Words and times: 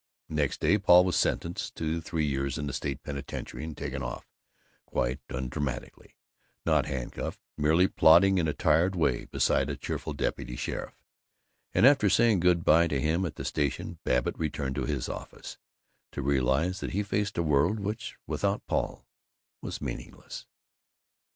Next 0.29 0.61
day 0.61 0.79
Paul 0.79 1.05
was 1.05 1.15
sentenced 1.15 1.75
to 1.75 2.01
three 2.01 2.25
years 2.25 2.57
in 2.57 2.65
the 2.65 2.73
State 2.73 3.03
Penitentiary 3.03 3.63
and 3.63 3.77
taken 3.77 4.01
off 4.01 4.27
quite 4.87 5.19
undramatically, 5.29 6.15
not 6.65 6.87
handcuffed, 6.87 7.39
merely 7.55 7.87
plodding 7.87 8.39
in 8.39 8.47
a 8.47 8.53
tired 8.55 8.95
way 8.95 9.25
beside 9.25 9.69
a 9.69 9.75
cheerful 9.77 10.13
deputy 10.13 10.55
sheriff 10.55 10.97
and 11.71 11.85
after 11.85 12.09
saying 12.09 12.39
good 12.39 12.65
by 12.65 12.87
to 12.87 12.99
him 12.99 13.27
at 13.27 13.35
the 13.35 13.45
station 13.45 13.99
Babbitt 14.03 14.39
returned 14.39 14.73
to 14.77 14.85
his 14.85 15.07
office 15.07 15.59
to 16.13 16.23
realize 16.23 16.79
that 16.79 16.93
he 16.93 17.03
faced 17.03 17.37
a 17.37 17.43
world 17.43 17.79
which, 17.79 18.17
without 18.25 18.65
Paul, 18.65 19.05
was 19.61 19.81
meaningless. 19.81 20.47